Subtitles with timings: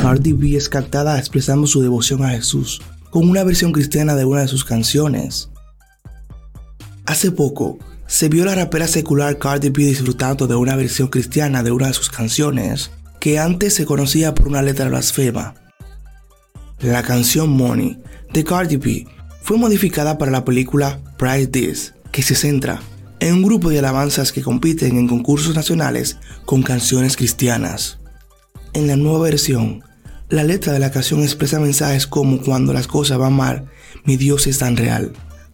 [0.00, 4.40] Cardi B es captada expresando su devoción a Jesús con una versión cristiana de una
[4.40, 5.48] de sus canciones.
[7.06, 11.70] Hace poco, se vio la rapera secular Cardi B disfrutando de una versión cristiana de
[11.70, 12.90] una de sus canciones,
[13.20, 15.54] que antes se conocía por una letra blasfema.
[16.80, 19.06] La canción Money de Cardi B
[19.42, 22.80] fue modificada para la película Pride This, que se centra
[23.22, 28.00] en un grupo de alabanzas que compiten en concursos nacionales con canciones cristianas.
[28.72, 29.84] En la nueva versión,
[30.28, 33.70] la letra de la canción expresa mensajes como cuando las cosas van mal,
[34.04, 35.12] mi Dios es tan real.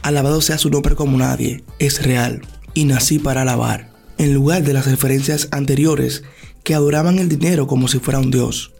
[0.00, 2.40] Alabado sea su nombre como nadie, es real,
[2.72, 6.22] y nací para alabar, en lugar de las referencias anteriores
[6.64, 8.72] que adoraban el dinero como si fuera un dios.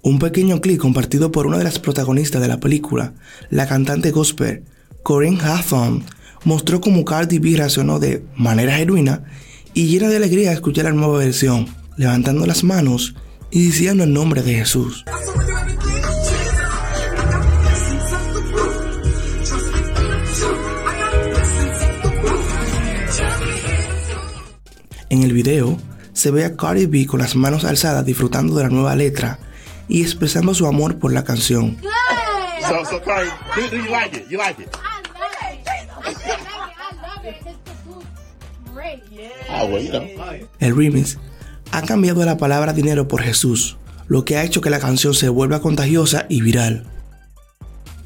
[0.00, 3.12] Un pequeño clip compartido por una de las protagonistas de la película,
[3.50, 4.64] la cantante gospel
[5.02, 6.04] Corinne Hawthorne,
[6.44, 9.24] mostró cómo Cardi B reaccionó de manera genuina
[9.74, 11.66] y llena de alegría a escuchar la nueva versión,
[11.96, 13.14] levantando las manos
[13.50, 15.04] y diciendo el nombre de Jesús.
[25.10, 25.78] En el video
[26.12, 29.38] se ve a Cardi B con las manos alzadas disfrutando de la nueva letra
[29.88, 31.78] y expresando su amor por la canción.
[40.60, 41.18] El remix
[41.72, 43.76] ha cambiado la palabra dinero por Jesús,
[44.06, 46.84] lo que ha hecho que la canción se vuelva contagiosa y viral.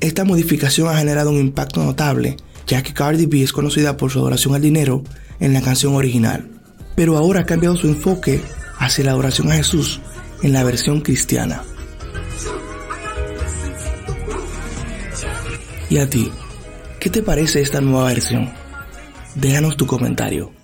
[0.01, 4.19] Esta modificación ha generado un impacto notable, ya que Cardi B es conocida por su
[4.19, 5.05] adoración al dinero
[5.41, 6.49] en la canción original,
[6.97, 8.43] pero ahora ha cambiado su enfoque
[8.79, 10.01] hacia la adoración a Jesús
[10.43, 11.63] en la versión cristiana.
[15.89, 16.33] ¿Y a ti?
[16.99, 18.62] ¿Qué te parece esta nueva versión?
[19.35, 20.62] Déjanos tu comentario.